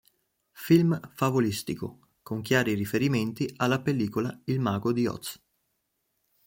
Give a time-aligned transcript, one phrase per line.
[0.53, 5.39] Film favolistico, con chiari riferimenti alla pellicola "Il mago di Oz".